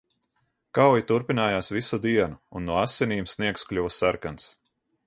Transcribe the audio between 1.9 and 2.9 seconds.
dienu un no